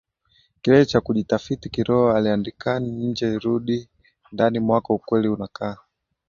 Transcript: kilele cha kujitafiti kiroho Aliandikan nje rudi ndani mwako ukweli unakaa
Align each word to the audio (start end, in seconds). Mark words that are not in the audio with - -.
kilele 0.61 0.85
cha 0.85 1.01
kujitafiti 1.01 1.69
kiroho 1.69 2.11
Aliandikan 2.13 2.83
nje 2.83 3.37
rudi 3.39 3.89
ndani 4.31 4.59
mwako 4.59 4.95
ukweli 4.95 5.27
unakaa 5.27 5.77